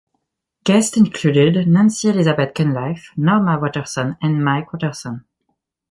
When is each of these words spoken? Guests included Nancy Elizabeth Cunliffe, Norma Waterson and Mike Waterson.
Guests 0.63 0.97
included 0.97 1.67
Nancy 1.67 2.09
Elizabeth 2.09 2.55
Cunliffe, 2.55 3.11
Norma 3.17 3.59
Waterson 3.59 4.17
and 4.19 4.43
Mike 4.43 4.73
Waterson. 4.73 5.25